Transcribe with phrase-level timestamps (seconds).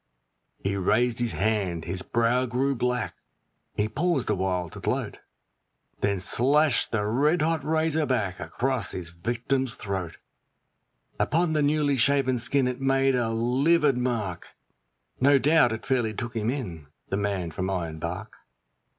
[0.57, 3.17] He raised his hand, his brow grew black,
[3.75, 5.19] he paused awhile to gloat,
[5.99, 10.17] Then slashed the red hot razor back across his victim's throat;
[11.19, 14.55] Upon the newly shaven skin it made a livid mark
[15.19, 18.37] No doubt it fairly took him in the man from Ironbark.